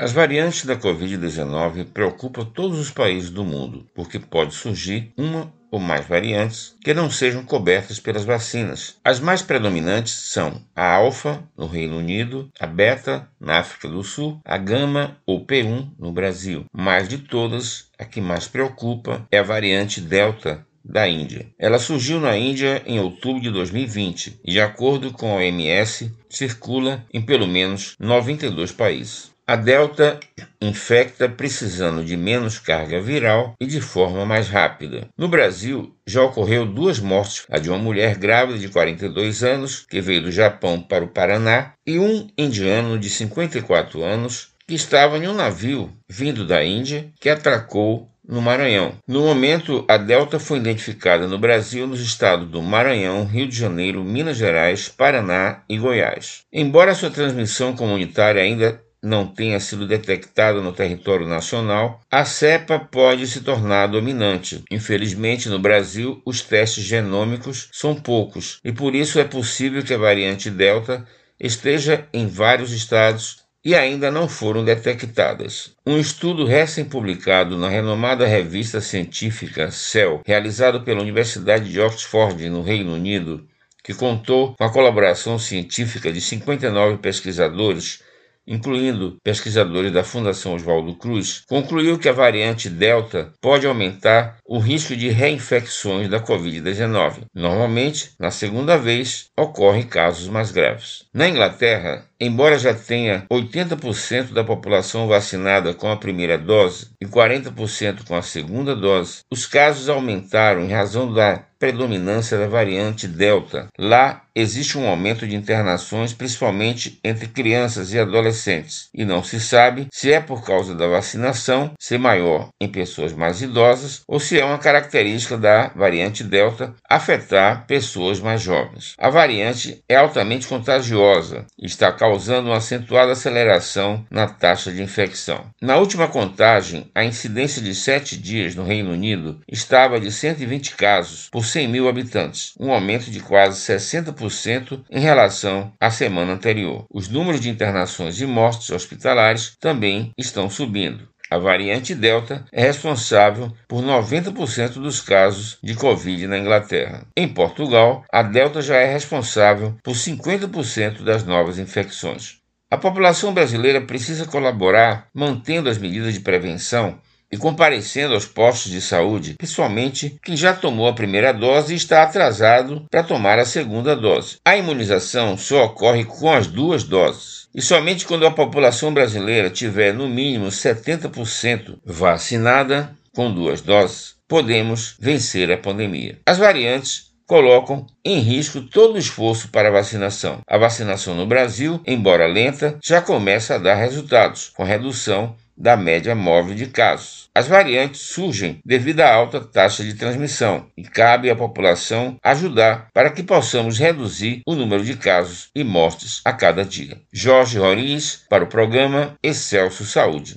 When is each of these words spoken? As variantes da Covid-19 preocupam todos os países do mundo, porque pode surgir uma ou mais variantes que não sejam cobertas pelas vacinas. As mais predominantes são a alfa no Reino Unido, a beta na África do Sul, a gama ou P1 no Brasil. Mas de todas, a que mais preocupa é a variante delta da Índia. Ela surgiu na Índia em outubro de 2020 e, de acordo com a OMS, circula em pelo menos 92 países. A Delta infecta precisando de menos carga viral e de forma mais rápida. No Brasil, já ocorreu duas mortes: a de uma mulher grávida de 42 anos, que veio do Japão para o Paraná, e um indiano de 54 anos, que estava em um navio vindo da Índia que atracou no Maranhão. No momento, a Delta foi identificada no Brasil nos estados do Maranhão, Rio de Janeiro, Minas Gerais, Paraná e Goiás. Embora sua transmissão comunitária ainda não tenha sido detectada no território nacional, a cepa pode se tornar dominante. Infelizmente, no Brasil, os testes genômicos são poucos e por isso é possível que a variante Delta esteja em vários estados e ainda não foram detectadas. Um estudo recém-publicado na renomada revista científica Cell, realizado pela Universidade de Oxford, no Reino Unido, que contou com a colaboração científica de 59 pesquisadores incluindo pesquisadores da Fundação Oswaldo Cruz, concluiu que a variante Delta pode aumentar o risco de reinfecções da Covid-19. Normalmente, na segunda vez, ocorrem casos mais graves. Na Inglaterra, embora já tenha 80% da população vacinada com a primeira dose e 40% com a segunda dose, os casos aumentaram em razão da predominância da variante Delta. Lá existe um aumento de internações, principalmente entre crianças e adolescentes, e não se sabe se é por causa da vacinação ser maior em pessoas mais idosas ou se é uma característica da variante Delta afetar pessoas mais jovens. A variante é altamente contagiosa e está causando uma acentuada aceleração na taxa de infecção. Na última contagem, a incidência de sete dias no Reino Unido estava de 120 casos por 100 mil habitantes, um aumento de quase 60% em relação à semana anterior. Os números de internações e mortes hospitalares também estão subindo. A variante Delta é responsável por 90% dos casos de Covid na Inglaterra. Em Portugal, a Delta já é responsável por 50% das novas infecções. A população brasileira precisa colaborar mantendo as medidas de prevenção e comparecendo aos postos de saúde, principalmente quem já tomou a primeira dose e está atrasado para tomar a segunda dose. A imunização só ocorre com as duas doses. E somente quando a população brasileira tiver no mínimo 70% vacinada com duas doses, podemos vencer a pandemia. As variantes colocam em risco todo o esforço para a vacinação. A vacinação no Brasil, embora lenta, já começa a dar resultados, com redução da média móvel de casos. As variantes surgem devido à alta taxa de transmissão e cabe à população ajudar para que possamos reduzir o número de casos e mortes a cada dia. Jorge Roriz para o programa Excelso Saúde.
As 0.00 0.12
variantes 0.12 0.64
da 0.64 0.76
Covid-19 0.76 1.86
preocupam 1.86 2.44
todos 2.44 2.78
os 2.78 2.88
países 2.88 3.30
do 3.30 3.44
mundo, 3.44 3.84
porque 3.92 4.20
pode 4.20 4.54
surgir 4.54 5.12
uma 5.16 5.52
ou 5.72 5.80
mais 5.80 6.06
variantes 6.06 6.76
que 6.84 6.94
não 6.94 7.10
sejam 7.10 7.42
cobertas 7.44 7.98
pelas 7.98 8.24
vacinas. 8.24 8.94
As 9.04 9.18
mais 9.18 9.42
predominantes 9.42 10.12
são 10.12 10.62
a 10.74 10.94
alfa 10.94 11.42
no 11.56 11.66
Reino 11.66 11.98
Unido, 11.98 12.48
a 12.60 12.64
beta 12.64 13.28
na 13.40 13.58
África 13.58 13.88
do 13.88 14.04
Sul, 14.04 14.40
a 14.44 14.56
gama 14.56 15.16
ou 15.26 15.44
P1 15.44 15.90
no 15.98 16.12
Brasil. 16.12 16.66
Mas 16.72 17.08
de 17.08 17.18
todas, 17.18 17.90
a 17.98 18.04
que 18.04 18.20
mais 18.20 18.46
preocupa 18.46 19.26
é 19.32 19.38
a 19.38 19.42
variante 19.42 20.00
delta 20.00 20.64
da 20.84 21.08
Índia. 21.08 21.48
Ela 21.58 21.80
surgiu 21.80 22.20
na 22.20 22.38
Índia 22.38 22.84
em 22.86 23.00
outubro 23.00 23.42
de 23.42 23.50
2020 23.50 24.42
e, 24.44 24.52
de 24.52 24.60
acordo 24.60 25.12
com 25.12 25.32
a 25.32 25.38
OMS, 25.38 26.14
circula 26.30 27.04
em 27.12 27.20
pelo 27.20 27.48
menos 27.48 27.96
92 27.98 28.70
países. 28.70 29.36
A 29.48 29.56
Delta 29.56 30.20
infecta 30.60 31.26
precisando 31.26 32.04
de 32.04 32.18
menos 32.18 32.58
carga 32.58 33.00
viral 33.00 33.54
e 33.58 33.64
de 33.64 33.80
forma 33.80 34.26
mais 34.26 34.46
rápida. 34.46 35.08
No 35.16 35.26
Brasil, 35.26 35.96
já 36.06 36.22
ocorreu 36.22 36.66
duas 36.66 37.00
mortes: 37.00 37.46
a 37.50 37.58
de 37.58 37.70
uma 37.70 37.78
mulher 37.78 38.18
grávida 38.18 38.58
de 38.58 38.68
42 38.68 39.42
anos, 39.42 39.86
que 39.88 40.02
veio 40.02 40.20
do 40.20 40.30
Japão 40.30 40.82
para 40.82 41.02
o 41.02 41.08
Paraná, 41.08 41.72
e 41.86 41.98
um 41.98 42.28
indiano 42.36 42.98
de 42.98 43.08
54 43.08 44.04
anos, 44.04 44.48
que 44.66 44.74
estava 44.74 45.16
em 45.16 45.26
um 45.26 45.32
navio 45.32 45.90
vindo 46.06 46.46
da 46.46 46.62
Índia 46.62 47.08
que 47.18 47.30
atracou 47.30 48.06
no 48.28 48.42
Maranhão. 48.42 48.96
No 49.06 49.22
momento, 49.22 49.82
a 49.88 49.96
Delta 49.96 50.38
foi 50.38 50.58
identificada 50.58 51.26
no 51.26 51.38
Brasil 51.38 51.86
nos 51.86 52.02
estados 52.02 52.46
do 52.50 52.60
Maranhão, 52.60 53.24
Rio 53.24 53.48
de 53.48 53.56
Janeiro, 53.56 54.04
Minas 54.04 54.36
Gerais, 54.36 54.90
Paraná 54.90 55.62
e 55.66 55.78
Goiás. 55.78 56.42
Embora 56.52 56.94
sua 56.94 57.08
transmissão 57.08 57.74
comunitária 57.74 58.42
ainda 58.42 58.86
não 59.02 59.26
tenha 59.26 59.60
sido 59.60 59.86
detectada 59.86 60.60
no 60.60 60.72
território 60.72 61.26
nacional, 61.26 62.00
a 62.10 62.24
cepa 62.24 62.78
pode 62.78 63.26
se 63.26 63.40
tornar 63.40 63.86
dominante. 63.86 64.62
Infelizmente, 64.70 65.48
no 65.48 65.58
Brasil, 65.58 66.20
os 66.24 66.40
testes 66.40 66.84
genômicos 66.84 67.68
são 67.72 67.94
poucos 67.94 68.60
e 68.64 68.72
por 68.72 68.94
isso 68.94 69.18
é 69.18 69.24
possível 69.24 69.82
que 69.82 69.94
a 69.94 69.98
variante 69.98 70.50
Delta 70.50 71.06
esteja 71.38 72.06
em 72.12 72.26
vários 72.26 72.72
estados 72.72 73.48
e 73.64 73.74
ainda 73.74 74.10
não 74.10 74.28
foram 74.28 74.64
detectadas. 74.64 75.72
Um 75.86 75.98
estudo 75.98 76.44
recém-publicado 76.44 77.56
na 77.56 77.68
renomada 77.68 78.26
revista 78.26 78.80
científica 78.80 79.70
Cell, 79.70 80.22
realizado 80.24 80.82
pela 80.82 81.02
Universidade 81.02 81.70
de 81.70 81.80
Oxford, 81.80 82.48
no 82.48 82.62
Reino 82.62 82.94
Unido, 82.94 83.46
que 83.82 83.94
contou 83.94 84.54
com 84.56 84.64
a 84.64 84.72
colaboração 84.72 85.38
científica 85.38 86.12
de 86.12 86.20
59 86.20 86.98
pesquisadores 86.98 88.00
incluindo 88.48 89.18
pesquisadores 89.22 89.92
da 89.92 90.02
Fundação 90.02 90.54
Oswaldo 90.54 90.94
Cruz, 90.96 91.42
concluiu 91.46 91.98
que 91.98 92.08
a 92.08 92.12
variante 92.12 92.70
Delta 92.70 93.32
pode 93.40 93.66
aumentar 93.66 94.38
o 94.44 94.58
risco 94.58 94.96
de 94.96 95.10
reinfecções 95.10 96.08
da 96.08 96.18
Covid-19. 96.18 97.26
Normalmente, 97.34 98.12
na 98.18 98.30
segunda 98.30 98.78
vez, 98.78 99.26
ocorrem 99.38 99.82
casos 99.82 100.28
mais 100.28 100.50
graves. 100.50 101.04
Na 101.12 101.28
Inglaterra, 101.28 102.07
embora 102.20 102.58
já 102.58 102.74
tenha 102.74 103.24
80% 103.30 104.32
da 104.32 104.44
população 104.44 105.06
vacinada 105.06 105.74
com 105.74 105.90
a 105.90 105.96
primeira 105.96 106.36
dose 106.36 106.88
e 107.00 107.06
40% 107.06 108.04
com 108.06 108.16
a 108.16 108.22
segunda 108.22 108.74
dose, 108.74 109.20
os 109.30 109.46
casos 109.46 109.88
aumentaram 109.88 110.64
em 110.64 110.72
razão 110.72 111.12
da 111.12 111.44
predominância 111.58 112.38
da 112.38 112.46
variante 112.46 113.08
Delta. 113.08 113.66
Lá 113.76 114.22
existe 114.34 114.78
um 114.78 114.88
aumento 114.88 115.26
de 115.26 115.34
internações, 115.34 116.12
principalmente 116.12 117.00
entre 117.02 117.26
crianças 117.26 117.92
e 117.92 117.98
adolescentes, 117.98 118.88
e 118.94 119.04
não 119.04 119.24
se 119.24 119.40
sabe 119.40 119.88
se 119.92 120.12
é 120.12 120.20
por 120.20 120.44
causa 120.44 120.74
da 120.74 120.86
vacinação 120.86 121.72
ser 121.78 121.98
maior 121.98 122.50
em 122.60 122.68
pessoas 122.68 123.12
mais 123.12 123.42
idosas 123.42 124.02
ou 124.06 124.20
se 124.20 124.38
é 124.38 124.44
uma 124.44 124.58
característica 124.58 125.36
da 125.36 125.68
variante 125.74 126.22
Delta 126.22 126.74
afetar 126.88 127.66
pessoas 127.66 128.20
mais 128.20 128.40
jovens. 128.40 128.94
A 128.96 129.10
variante 129.10 129.82
é 129.88 129.96
altamente 129.96 130.46
contagiosa 130.46 131.44
e 131.58 131.66
está 131.66 131.90
causando 131.90 132.07
uma 132.16 132.56
acentuada 132.56 133.12
aceleração 133.12 134.04
na 134.10 134.26
taxa 134.26 134.72
de 134.72 134.82
infecção. 134.82 135.46
Na 135.60 135.76
última 135.76 136.08
contagem, 136.08 136.90
a 136.94 137.04
incidência 137.04 137.60
de 137.60 137.74
sete 137.74 138.16
dias 138.16 138.54
no 138.54 138.64
Reino 138.64 138.92
Unido 138.92 139.40
estava 139.48 140.00
de 140.00 140.10
120 140.10 140.76
casos 140.76 141.28
por 141.30 141.44
100 141.44 141.68
mil 141.68 141.88
habitantes, 141.88 142.54
um 142.58 142.72
aumento 142.72 143.10
de 143.10 143.20
quase 143.20 143.60
60% 143.60 144.84
em 144.90 145.00
relação 145.00 145.72
à 145.80 145.90
semana 145.90 146.32
anterior. 146.32 146.86
Os 146.92 147.08
números 147.08 147.40
de 147.40 147.48
internações 147.48 148.20
e 148.20 148.26
mortes 148.26 148.70
hospitalares 148.70 149.56
também 149.60 150.12
estão 150.16 150.48
subindo. 150.48 151.08
A 151.30 151.36
variante 151.36 151.94
Delta 151.94 152.44
é 152.50 152.62
responsável 152.62 153.52
por 153.68 153.82
90% 153.82 154.74
dos 154.74 155.00
casos 155.00 155.58
de 155.62 155.74
Covid 155.74 156.26
na 156.26 156.38
Inglaterra. 156.38 157.06
Em 157.14 157.28
Portugal, 157.28 158.04
a 158.10 158.22
Delta 158.22 158.62
já 158.62 158.76
é 158.76 158.90
responsável 158.90 159.76
por 159.82 159.94
50% 159.94 161.02
das 161.02 161.24
novas 161.24 161.58
infecções. 161.58 162.38
A 162.70 162.76
população 162.76 163.32
brasileira 163.32 163.80
precisa 163.80 164.26
colaborar 164.26 165.08
mantendo 165.14 165.68
as 165.70 165.78
medidas 165.78 166.14
de 166.14 166.20
prevenção 166.20 166.98
e 167.30 167.36
comparecendo 167.36 168.14
aos 168.14 168.26
postos 168.26 168.70
de 168.72 168.80
saúde, 168.80 169.34
principalmente 169.34 170.18
quem 170.22 170.36
já 170.36 170.54
tomou 170.54 170.88
a 170.88 170.94
primeira 170.94 171.32
dose 171.32 171.74
e 171.74 171.76
está 171.76 172.02
atrasado 172.02 172.86
para 172.90 173.02
tomar 173.02 173.38
a 173.38 173.44
segunda 173.44 173.94
dose. 173.94 174.36
A 174.44 174.56
imunização 174.56 175.36
só 175.36 175.64
ocorre 175.64 176.04
com 176.04 176.32
as 176.32 176.46
duas 176.46 176.82
doses. 176.82 177.48
E 177.54 177.62
somente 177.62 178.06
quando 178.06 178.26
a 178.26 178.30
população 178.30 178.92
brasileira 178.92 179.50
tiver 179.50 179.92
no 179.92 180.08
mínimo 180.08 180.48
70% 180.48 181.78
vacinada 181.84 182.96
com 183.14 183.32
duas 183.32 183.60
doses, 183.60 184.14
podemos 184.28 184.94
vencer 185.00 185.50
a 185.50 185.58
pandemia. 185.58 186.18
As 186.26 186.38
variantes 186.38 187.08
colocam 187.26 187.86
em 188.02 188.20
risco 188.20 188.62
todo 188.62 188.94
o 188.94 188.98
esforço 188.98 189.48
para 189.48 189.68
a 189.68 189.72
vacinação. 189.72 190.40
A 190.46 190.56
vacinação 190.56 191.14
no 191.14 191.26
Brasil, 191.26 191.80
embora 191.86 192.26
lenta, 192.26 192.78
já 192.82 193.02
começa 193.02 193.54
a 193.54 193.58
dar 193.58 193.74
resultados, 193.74 194.50
com 194.56 194.64
redução 194.64 195.36
da 195.58 195.76
média 195.76 196.14
móvel 196.14 196.54
de 196.54 196.66
casos. 196.66 197.28
As 197.34 197.46
variantes 197.46 198.00
surgem 198.00 198.58
devido 198.64 199.00
à 199.00 199.12
alta 199.12 199.40
taxa 199.40 199.84
de 199.84 199.94
transmissão 199.94 200.66
e 200.76 200.82
cabe 200.82 201.30
à 201.30 201.36
população 201.36 202.16
ajudar 202.22 202.88
para 202.92 203.10
que 203.10 203.22
possamos 203.22 203.78
reduzir 203.78 204.42
o 204.46 204.54
número 204.54 204.84
de 204.84 204.96
casos 204.96 205.48
e 205.54 205.62
mortes 205.62 206.20
a 206.24 206.32
cada 206.32 206.64
dia. 206.64 207.00
Jorge 207.12 207.58
Roriz 207.58 208.24
para 208.28 208.44
o 208.44 208.48
programa 208.48 209.14
Excelso 209.22 209.84
Saúde. 209.84 210.36